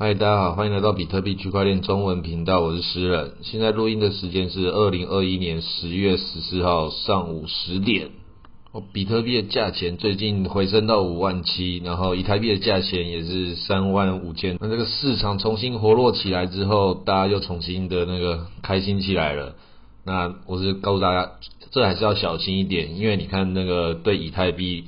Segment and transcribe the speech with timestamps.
[0.00, 3.32] 嗨，大家好，欢迎来到比特币区块链中文频道，我是诗人。
[3.42, 8.10] 现在录音的时间是二零二一年十月十四号上午十点。
[8.70, 14.56] 哦，比特币的价钱最近回升到五万七，然后以太币的价钱也是三万五千。
[14.60, 19.56] 那这个市场重新活络起来之后，大家又重新的那个开心起来了。
[20.04, 21.32] 那我是告诉大家，
[21.72, 24.84] 这还是要小心一点，因为你看那个对以太币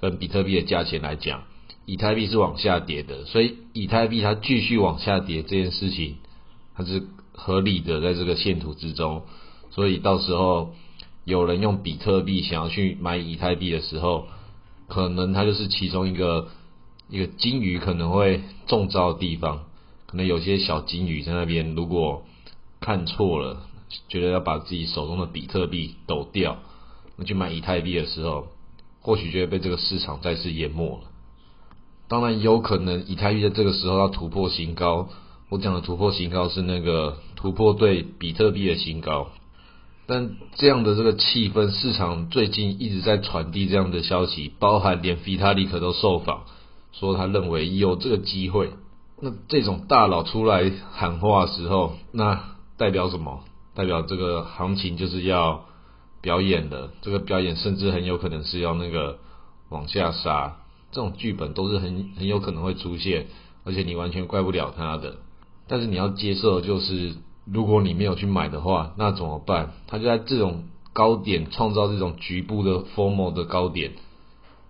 [0.00, 1.42] 跟比特币的价钱来讲。
[1.86, 6.16] 以太币是往下跌的，所以以太币它继续往下跌这件事情，
[6.74, 7.02] 它是
[7.32, 9.22] 合理的，在这个线图之中。
[9.70, 10.72] 所以到时候
[11.24, 14.26] 有人用比特币想要去买以太币的时候，
[14.88, 16.48] 可能它就是其中一个
[17.08, 19.64] 一个金鱼可能会中招的地方。
[20.06, 22.24] 可能有些小金鱼在那边，如果
[22.80, 23.66] 看错了，
[24.08, 26.58] 觉得要把自己手中的比特币抖掉，
[27.16, 28.46] 那去买以太币的时候，
[29.00, 31.10] 或许就会被这个市场再次淹没了。
[32.08, 35.08] 当然有可能，以太币在这个时候要突破新高。
[35.48, 39.28] 我讲的突破新高是那个突破对比特币的新高。
[40.06, 46.42] 但这样的这个气氛，市场最近一直在传递这样的消息，包含连 Vitalik 都受访，
[46.92, 48.70] 说他认为有这个机会。
[49.20, 52.42] 那这种大佬出来喊话的时候，那
[52.76, 53.40] 代表什么？
[53.74, 55.64] 代表这个行情就是要
[56.20, 56.90] 表演的。
[57.00, 59.18] 这个表演甚至很有可能是要那个
[59.70, 60.56] 往下杀。
[60.94, 63.26] 这种剧本都是很很有可能会出现，
[63.64, 65.16] 而且你完全怪不了他的。
[65.66, 69.72] 但是你要接受，就是如果你没有去买的话，那怎么办？
[69.88, 73.94] 他就在这种高点创造这种局部的 formal 的高点，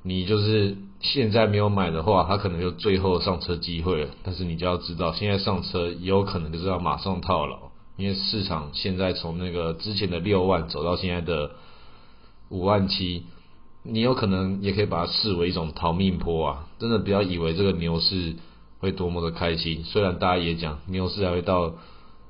[0.02, 4.10] 你就是现在没有买的话，他可能就最后上车机会了。
[4.22, 11.50] 但是你就要知道，现在上车也有可能就是要马上套牢，因为市场现在从那个之前的六万走到现在的
[12.48, 13.24] 五万七。
[13.86, 16.66] 你有可能也可以把它视为一种逃命坡啊！
[16.78, 18.36] 真的不要以为这个牛市
[18.78, 21.74] 会多么的开心，虽然大家也讲牛市还会到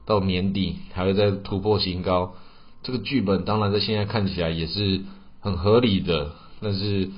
[0.04, 2.34] 到年底还会再突破新高，
[2.82, 5.02] 这个剧本当然在现在看起来也是
[5.38, 7.10] 很合理的，但是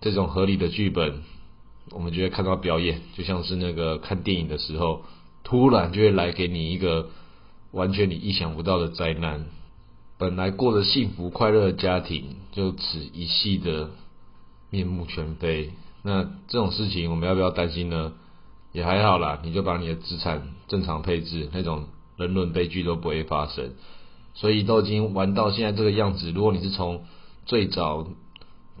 [0.00, 1.22] 这种合理的剧本，
[1.90, 5.02] 我们就会看到表演，就像是那个看电影的时候，
[5.42, 7.08] 突然就会来给你一个
[7.72, 9.46] 完全你意想不到的灾难。
[10.20, 13.88] 本来过着幸福快乐的家庭，就此一系的
[14.68, 15.70] 面目全非。
[16.02, 18.12] 那这种事情，我们要不要担心呢？
[18.72, 21.86] 也还好啦，你就把你的资产正常配置，那种
[22.18, 23.72] 人伦悲剧都不会发生。
[24.34, 27.02] 所以都已经玩到现在这个样子，如果你是从
[27.46, 28.06] 最早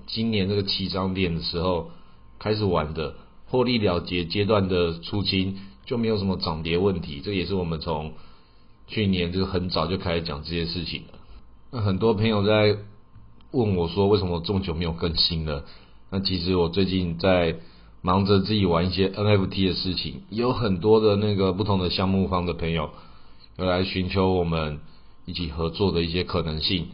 [0.06, 1.90] 今年这个七张脸的时候
[2.38, 3.14] 开始玩的，
[3.46, 7.22] 获利了结阶段的初期，就没有什么涨跌问题。
[7.24, 8.12] 这也是我们从
[8.88, 11.19] 去年就很早就开始讲这些事情了。
[11.72, 12.78] 那很多朋友在
[13.52, 15.64] 问我说，为什么这么久没有更新了？
[16.10, 17.56] 那其实我最近在
[18.02, 22.90] 忙着自己玩一些 NFT 的事情，有很多的那个不同的项目方的朋友
[23.56, 24.80] 有来寻求我们
[25.26, 26.88] 一起合作的一些可能性。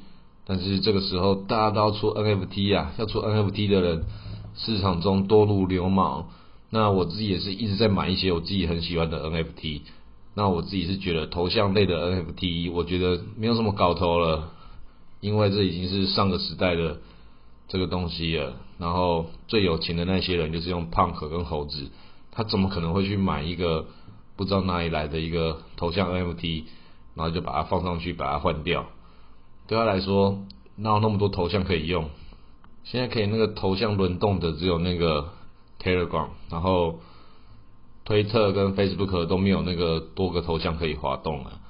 [0.47, 4.05] 但是这个时候大家都要出 NFT 啊，要出 NFT 的人
[4.57, 6.29] 市场中多如牛毛。
[6.69, 9.81] 那我自己也是一直在买一些我自己很喜欢的 NFT。
[10.35, 14.51] 那我自己是觉得头像类的 NFT，我觉得没有什么搞头了。
[15.21, 16.99] 因为这已经是上个时代的
[17.69, 21.91] 这个东西了，然后最有钱的那些人就是用胖可跟猴子，
[22.31, 23.87] 他怎么可能会去买一个
[24.37, 26.65] 不知道哪里来的一个头像 NFT，
[27.15, 28.87] 然后就把它放上去，把它换掉？
[29.67, 30.45] 对他来说，
[30.77, 32.11] 哪有那么多头像可以用？
[32.85, 35.31] 现在可以那个头像轮动的只有那个
[35.83, 37.01] Telegram，然后
[38.05, 41.61] 推特跟 Facebook 都没有那个多个头像可以滑动了。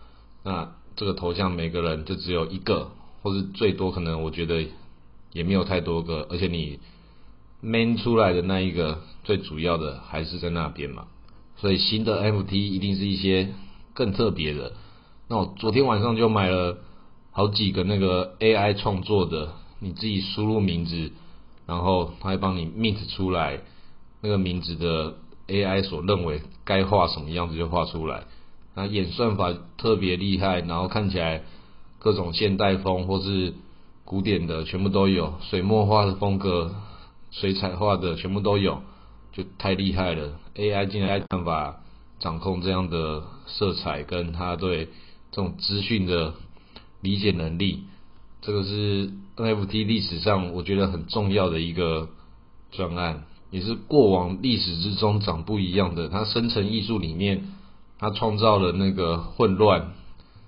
[0.42, 2.90] 那这个头像每个人就只有一个。
[3.26, 4.64] 或是最多可能，我觉得
[5.32, 6.78] 也没有太多个，而且你
[7.60, 11.08] main 出来的那一个最主要的还是在那边嘛，
[11.56, 13.48] 所以新的 FT 一定是一些
[13.94, 14.74] 更特别的。
[15.26, 16.78] 那我昨天晚上就买了
[17.32, 21.10] 好几个那个 AI 创作的，你自己输入名字，
[21.66, 23.62] 然后它会帮你 mint 出来
[24.20, 25.16] 那个名字的
[25.48, 28.22] AI 所认为该画什么样子就画出来，
[28.76, 31.42] 那演算法特别厉害，然后看起来。
[31.98, 33.54] 各种现代风或是
[34.04, 36.74] 古典的全部都有，水墨画的风格、
[37.30, 38.82] 水彩画的全部都有，
[39.32, 40.38] 就太厉害了。
[40.54, 41.80] AI 竟然办法
[42.20, 44.86] 掌控这样的色彩，跟他对
[45.32, 46.34] 这种资讯的
[47.00, 47.84] 理解能力，
[48.40, 52.08] 这个是 NFT 历史上我觉得很重要的一个
[52.70, 56.08] 专案，也是过往历史之中长不一样的。
[56.08, 57.52] 它生成艺术里面，
[57.98, 59.92] 它创造了那个混乱。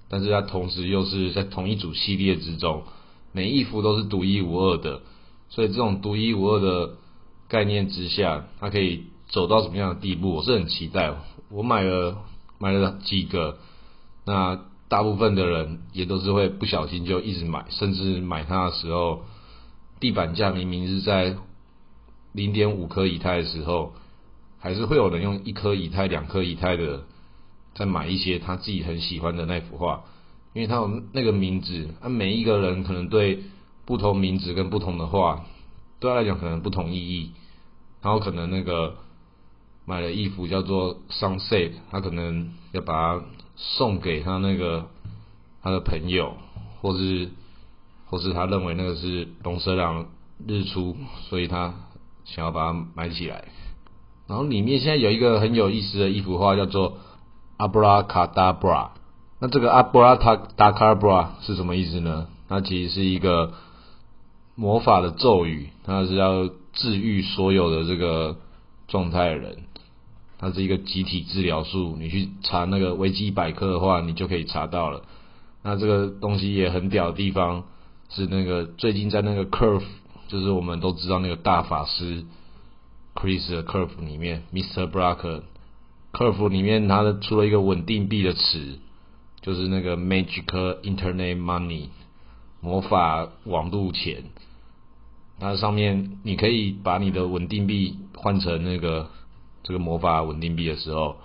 [0.09, 2.85] 但是它同时又是在同一组系列之中，
[3.33, 5.03] 每一幅都是独一无二的，
[5.49, 6.95] 所以这种独一无二的
[7.49, 11.15] 概念之下，它可以走到什么样的地步，我是很期待。
[11.51, 12.19] 我买了
[12.59, 13.59] 买了几个，
[14.25, 19.23] 那大部分的人也都是会不小心就一直买，甚至买它的时候，
[20.01, 21.37] 地板价明明是在
[22.33, 23.93] 零点五颗以太的时候，
[24.59, 27.05] 还是会有人用一颗以太、两颗以太的
[27.79, 30.05] 再买一些他自己很喜欢的那幅画，
[30.53, 33.45] 因为他有那个名字，那每一个人可能对
[33.87, 35.45] 不同名字跟不同的画，
[36.01, 37.33] 对他来讲可能不同意义，
[38.03, 38.97] 然后可能那个。
[39.89, 43.25] 买了一幅叫做 Sunset，他可能要把它
[43.57, 44.91] 送给他那个
[45.63, 46.35] 他的朋友，
[46.83, 47.31] 或是
[48.05, 50.05] 或是他认为那个是龙舌兰
[50.47, 50.95] 日出，
[51.31, 51.73] 所以他
[52.27, 53.49] 想要把它买起来。
[54.27, 56.99] 然后里面现在有一个很有意思的一幅画，叫做
[57.59, 58.93] 阿布拉卡达布拉。
[59.41, 62.27] 那这个 Abracadabra 是什么意思呢？
[62.49, 63.53] 它其实是一个
[64.55, 68.39] 魔法的咒语，它是要治愈所有的这个
[68.89, 69.59] 状态的人。
[70.39, 75.03] 它是一个集体治疗术，你去查那个维基百科的话，你就可以查到了。
[75.63, 77.65] 那这个东西也很屌的地方
[78.09, 79.83] 是那个最近在那个 Curve，
[80.29, 82.25] 就是我们都知道那个大法师
[83.15, 84.89] Chris 的 Curve 里面，Mr.
[84.91, 85.43] Block
[86.13, 88.79] Curve 里面它的出了一个稳定币的词，
[89.41, 91.89] 就是那个 Magic Internet Money
[92.61, 94.25] 魔法网路钱。
[95.41, 99.11] 那上面你可以把你的稳定币换成那个。
[99.65, 101.17] 这个魔法稳定币的时候，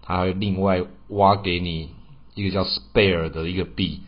[0.00, 1.88] 它会另外挖给你
[2.36, 4.02] 一个叫 Spare 的一个币，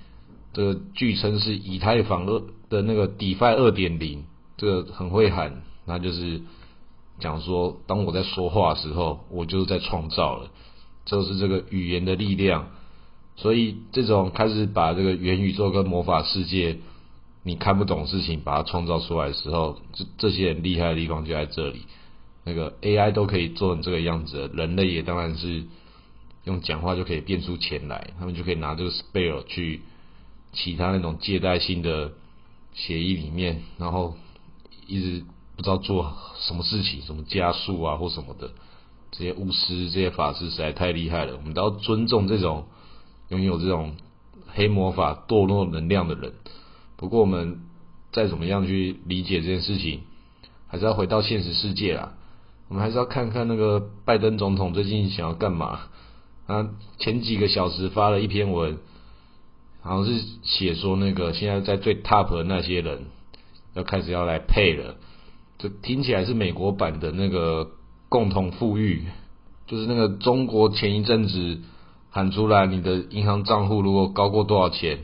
[0.53, 4.27] 这个据称是以太坊二的那个 DeFi 二点零，
[4.59, 6.43] 这个很会喊，那就是
[7.19, 10.50] 讲说，当我在说话的时候，我就是在创造了，
[11.05, 12.69] 就是这个语言的力量。
[13.37, 16.79] 所以这种开始把这个元宇宙跟魔法世界
[17.44, 21.82] 你看不懂事情把它创造出来的时候，这这些很厉害的地方就在这里。
[22.44, 25.65] 那个 AI 都可以做成这个样子，人类也当然是
[26.44, 29.82] 用讲话就可以变出钱来，他们就可以拿这个 Spare 去
[30.53, 32.12] 其他那种借贷性的
[32.75, 34.17] 协议里面，然后
[34.87, 35.25] 一直
[35.58, 38.52] 不知道做什么事情，什么加速啊或什么的，
[39.10, 42.66] 这些巫师、这些法师实在太厉害了，我们都要尊重这种
[43.31, 43.96] 拥有这种
[44.46, 46.34] 黑魔法堕落能量的人。
[46.96, 47.62] 不过我们
[48.12, 50.02] 再怎么样去理解这件事情，
[50.69, 52.14] 还是要回到现实世界啊。
[52.69, 55.81] 我们还是要看看那个拜登总统最近想要干嘛。
[56.46, 58.78] 他前几个小时发了一篇文，
[59.82, 63.06] 好像是写说那个现在在最 top 的那些人
[63.75, 64.96] 要开始要来配了，
[65.58, 67.70] 这听起来是美国版的那个
[68.08, 69.05] 共同富裕，
[69.66, 71.58] 就是那个中国前一阵子
[72.10, 75.00] 喊出来，你的银行账户如果高过多少钱，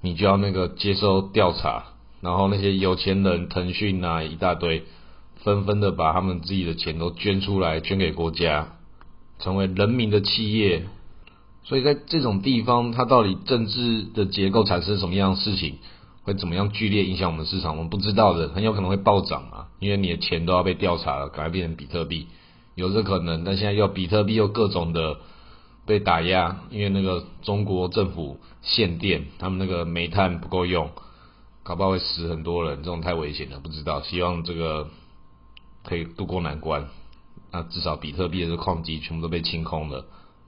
[0.00, 1.84] 你就要那个接受调查，
[2.20, 4.84] 然后那些有钱人腾讯啊一大堆。
[5.42, 8.78] 纷纷的把他们自己的钱都捐出来，捐给国家，
[9.38, 10.86] 成为人民的企业。
[11.64, 15.76] 所以在这种地方，它到底政治的结构产生什么样的事情，
[16.24, 19.68] 会怎么样剧烈影响我们市场，我们不知道的，很有可能会暴涨啊！
[19.78, 22.26] 因为你的钱都要被调查了，赶快变成比特币，
[22.74, 23.44] 有这可能。
[23.44, 25.18] 但现在又比特币又各种的
[25.86, 30.90] 被打压，因为那个中国政府限电，他们那个煤炭不够用，
[31.62, 34.00] 搞不好会死很多人，这种太危险了，不知道。
[34.00, 34.88] 希望这个。
[35.86, 36.88] 可以渡过难关，
[37.52, 40.06] 那至少比特币的矿机全部都被清空了，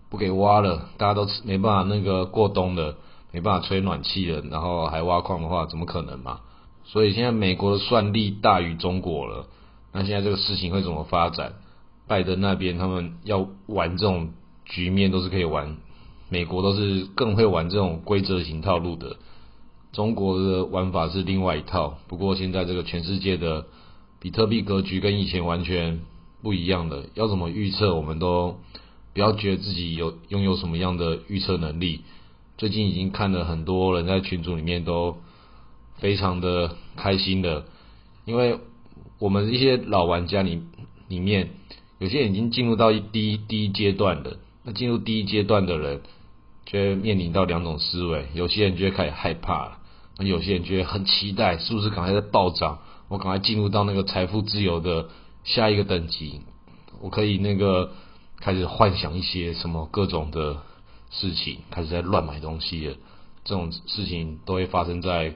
[0.09, 2.97] 不给挖了，大家都没办法那个过冬的，
[3.37, 6.41] 没办法吹暖气了，然后还挖矿的话，怎么可能嘛？
[6.85, 9.45] 所以现在美国的算力大于中国了，
[9.93, 11.53] 那现在这个事情会怎么发展？
[12.09, 14.31] 拜登那边他们要玩这种
[14.65, 15.77] 局面都是可以玩，
[16.31, 19.19] 美国都是更会玩这种规则型套路的，
[19.93, 21.99] 中国的玩法是另外一套。
[22.09, 23.67] 不过现在这个全世界的。
[24.19, 26.01] 比特币格局跟以前完全
[26.43, 28.57] 不一样的，要怎么预测，我们都
[29.13, 32.01] 不要觉得自己有拥有什么样的预测能力。
[32.57, 35.19] 最近已经看了很多人在群组里面都
[35.99, 37.65] 非常的开心的，
[38.25, 38.59] 因为
[39.19, 40.63] 我们一些老玩家里
[41.09, 41.51] 里面，
[41.99, 46.01] 有些已经进入到第一第一阶段的，那进入第一阶段的人，
[46.65, 49.79] 就会面临到两种思维，有些人就会开始害怕了，
[50.19, 52.79] 那有些人就会很期待，是不是赶快在暴涨？
[53.09, 55.09] 我赶快进入到那个财富自由的
[55.45, 56.41] 下一个等级，
[57.01, 57.93] 我可以那个
[58.41, 60.63] 开始幻想一些什么各种的
[61.11, 62.97] 事情，开始在乱买东西了。
[63.45, 65.35] 这种事情都会发生在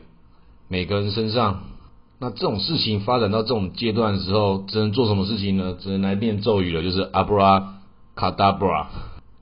[0.69, 1.63] 每个人身上。
[2.19, 5.77] 那这种事情发展到这种阶段的时候，只能做什么事情呢？
[5.81, 7.65] 只能来念咒语了，就是 Abra
[8.15, 8.87] Kadabra。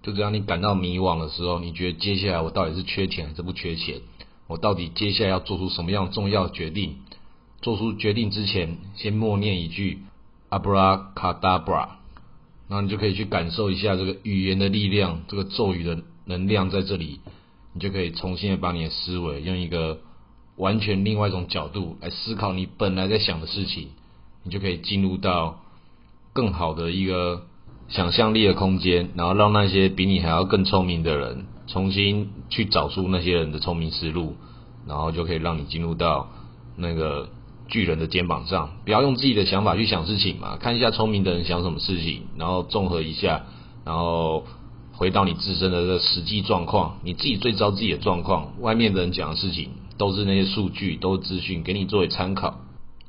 [0.03, 4.01] 就这样，你感到迷惘的时候，你觉得接下来我到底是缺钱还是不缺钱？
[4.47, 6.97] 我到底接下来要做出什么样重要决定？
[7.61, 10.03] 做出决定之前，先默念一句
[10.49, 11.89] Abracadabra，
[12.69, 17.19] 那你就可以去感受一下这个语言的力量，这个咒语的能量在这里，
[17.73, 19.99] 你就可以重新的把你的思维用一个
[20.57, 23.89] 完全另外一种角度来思考你本来在想的事情，
[24.45, 25.61] 你就可以进入到
[26.33, 27.47] 更好的一个
[27.89, 34.37] 想象力的空间，然后让那些比你还要更聪明的人重新去找出那些人的聪明思路，
[34.87, 36.29] 然后就可以让你进入到
[36.77, 37.31] 那个。
[37.71, 43.45] 巨人的肩膀上，不要用自己的想法去想事情嘛，看一下聪明的人想什么事情，然后综合一下，
[43.85, 44.47] 然后
[44.99, 52.61] 回到你自身的这个实际状况，你自己最知道自己的状况，外面的人讲的事情都是那些数据，都是资讯，给你作为参考。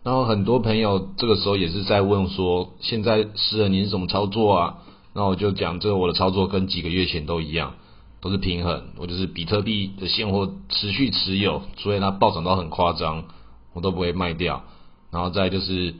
[0.04, 4.78] 然后很多朋友这个时候也是在问说，现在诗人你怎么操作啊？
[5.14, 7.74] 那我就讲，这个我的操作跟几个月前都一样，
[8.22, 13.26] 都是平衡，我就是比特币的现货持续持有，所以它暴涨到很夸张。
[13.72, 14.64] 我都不会卖掉，
[15.12, 15.94] 然后再就是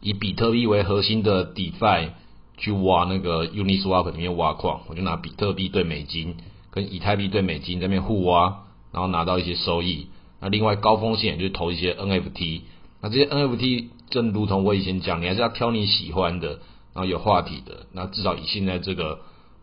[0.00, 2.10] 以比特币为核心的 DeFi
[2.58, 6.36] 去挖那个 Uniswap 里面挖矿，我就拿比特币兑美金
[6.70, 10.08] 跟以太币兑美金那边互挖，然后拿到一些收益。
[10.40, 12.60] 那另外高风险就投一些 NFT，
[13.00, 16.60] 那这些 NFT 正如同我以前讲，你还是要挑你喜欢的，
[16.94, 17.86] 然后有话题的。
[17.92, 19.20] 那至少以现在这个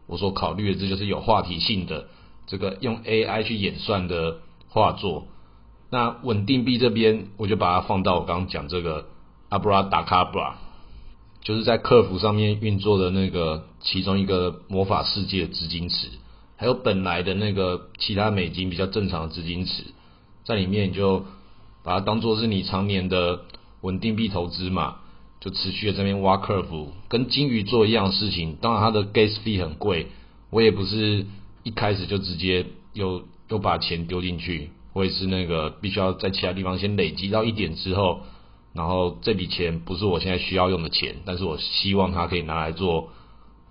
[0.07, 2.07] 我所考虑的，这就是有话题性的
[2.47, 4.37] 这个用 AI 去演算的
[4.67, 5.27] 画作。
[5.91, 9.05] 那稳定币这边，我就把它放到我刚刚讲这个
[9.49, 10.53] Abradacabra，
[11.45, 16.09] 就是在客服上面运作的那个其中一个魔法世界的资金池，
[16.57, 19.83] 还有本来的那个其他美金比较正常的资金池，
[20.43, 21.23] 在里面你就
[21.83, 23.41] 把它当做是你常年的
[23.81, 24.95] 稳定币投资嘛，
[25.39, 28.57] 就持续的这边挖客服，跟金鱼做一样事情。
[28.59, 30.07] 当然它的 gas fee 很贵，
[30.49, 31.27] 我也不是
[31.61, 34.71] 一开始就直接又又把钱丢进去。
[34.93, 38.21] 我也是那个必须要在其他地方先累积到一点之后，
[38.75, 43.07] 然后这笔钱不是我现在需要用的钱，但是我希望它可以拿来做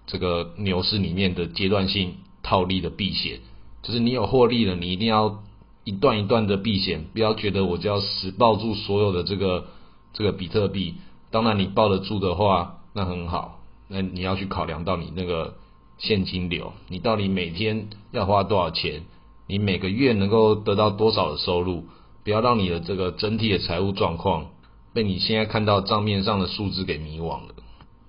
[0.06, 3.40] 这个牛市里面的阶段性套利的避险。
[3.82, 5.42] 就是你有获利了，你一定要
[5.84, 9.66] 一段一段的避险，不要觉得我就要死抱住所有的这个
[10.14, 10.94] 这个比特币。
[11.30, 13.60] 当然你抱得住的话，那很好。
[13.88, 15.56] 那你要去考量到你那个
[15.98, 19.02] 现金流，你到底每天要花多少钱？
[19.46, 21.84] 你每个月能够得到多少的收入？
[22.24, 24.46] 不要让你的这个整体的财务状况
[24.94, 27.54] 被你现在看到账面上的数字给迷惘了。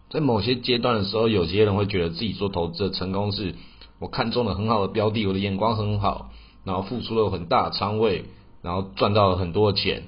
[0.09, 3.55] 在某些阶段的时候，有些人会觉得自己做投资的成功是，
[3.99, 6.29] 我看中了很好的标的，我的眼光很好，
[6.63, 8.25] 然后付出了很大的仓位，
[8.61, 10.03] 然后赚到了很多钱。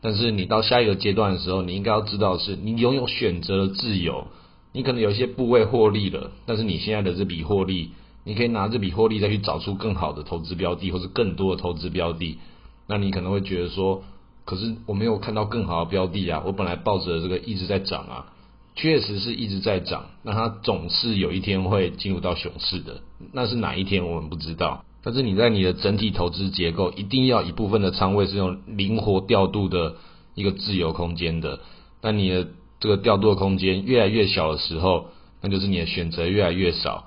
[0.00, 4.28] 但是你到下一个阶段的时候，你应该要知道是，你拥有选择的自由。
[4.72, 7.90] 你可能有一些部位获利了，但是你现在的这笔获利。
[8.24, 12.38] 你可以拿这笔获利再去找出更好的投资标的，或者更多的投资标的。
[12.86, 14.04] 那你可能会觉得说，
[14.44, 16.42] 可是我没有看到更好的标的啊！
[16.44, 18.26] 我本来抱着这个一直在涨啊，
[18.74, 20.06] 确实是一直在涨。
[20.22, 24.84] 那它总是有一天会进入到熊市的，那是哪一天我们不知道。
[25.04, 29.96] 但是你在你的整体投资结构，一定要一部分的仓位是用灵活调度的
[30.34, 31.60] 一个自由空间的。
[32.00, 32.48] 那你的
[32.80, 35.06] 这个调度的空间越来越小的时候，
[35.40, 37.04] 那就是你的选择越来越少。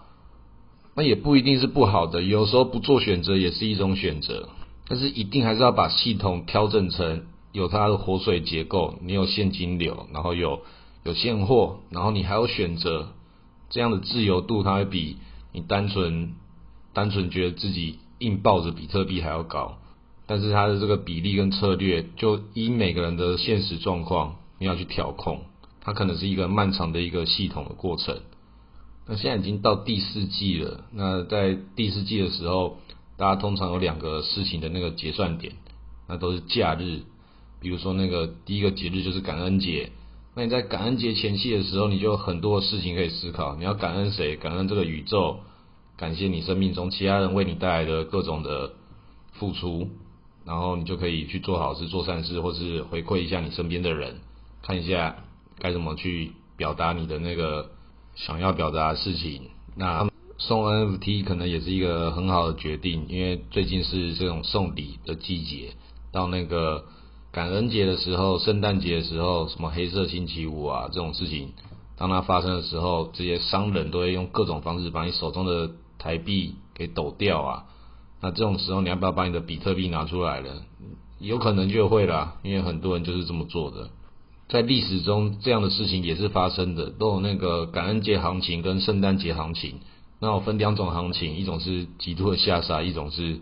[0.96, 4.48] 那也不一定是不好的，有时候不做选择也是一种选择。
[4.88, 10.62] 但是一定还是要把系统调整成有它的活水结构，你有现金流，然后有
[11.04, 13.10] 有现货，然后你还有选择，
[13.70, 15.18] 这样的自由度它会比
[15.54, 16.34] 你单纯
[16.94, 19.78] 单纯觉得自己硬抱着比特币还要高。
[20.28, 25.42] 但是它的这个比例跟策略，就依每个人的现实状况，你要去调控，
[25.82, 28.22] 它可能是一个漫长的一个系统的过程。
[29.08, 30.86] 那现在已经到第四季了。
[30.92, 32.80] 那在第四季的时候，
[33.18, 35.54] 大家通常有两个事情的那个结算点，
[36.08, 37.02] 那都是假日。
[37.60, 39.92] 比如说那个第一个节日就是感恩节。
[40.36, 43.56] 那你在感恩节前夕的时候，你就有很多的事情可以思考。
[43.56, 44.36] 你要感恩谁？
[44.36, 45.40] 感恩这个宇宙，
[45.98, 48.74] 感谢你生命中其他人为你带来的各种的
[49.34, 49.90] 付出，
[50.46, 54.20] 然后你就可以去做好事、做善事，或是回馈一下你身边的人，
[54.62, 55.16] 看一下
[55.60, 57.72] 该怎么去表达你的那个。
[58.18, 65.74] 想要表达的事情，那送 NFT 可能也是一个很好的决定，因为最近是这种送礼的季节，
[66.12, 66.86] 到那个
[67.32, 71.54] 感恩节的时候、圣诞节的时候，什么黑色星期五啊这种事情，
[71.98, 77.66] 当它发生的时候，这些商人都会用各种方式把你手中的台币给抖掉啊。
[78.22, 80.64] 那这种时候，你要不要把你的比特币拿出来了？
[81.20, 83.90] 有可能就会啦，因为很多人就是这么做的。
[84.50, 89.80] 在历史中，这样的事情也是发生的，都有那个感恩节行情跟圣诞节行情。
[90.26, 93.42] 那我分两种行情，一种是极度的下杀，一种是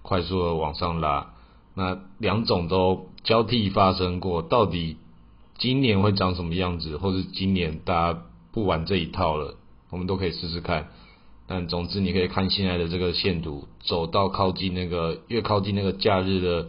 [0.00, 1.34] 快速的往上拉。
[1.74, 4.96] 那两种都交替发生过，到底
[5.58, 9.56] 今年会长什么样子，或是今年大家不玩这一套了，
[9.90, 10.88] 我们都可以试试看。
[11.46, 16.68] 但总之，你可以看现在的这个线图，走到靠近那个越靠近那个假日的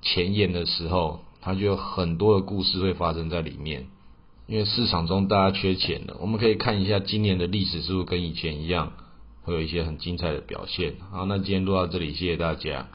[0.00, 3.88] 前沿的时候，它就有很多的故事会发生在里面。
[4.50, 8.94] 因为市场中大家缺钱了，我们可以看一下今年的历史是不是跟以前一样，
[9.42, 10.94] 会有一些很精彩的表现。
[11.12, 12.88] 好，那今天录到这里，谢谢大家。